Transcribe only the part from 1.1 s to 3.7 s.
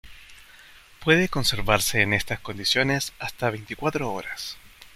conservarse en estas condiciones hasta